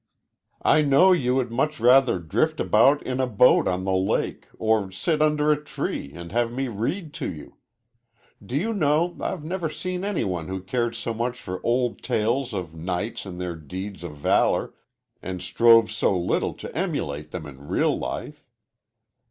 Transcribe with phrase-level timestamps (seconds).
[0.63, 4.91] I know you would much rather drift about in a boat on the lake, or
[4.91, 7.57] sit under a tree, and have me read to you.
[8.43, 12.51] Do you know, I've never seen any one who cared so much for old tales
[12.51, 14.73] of knights and their deeds of valor
[15.21, 18.43] and strove so little to emulate them in real life."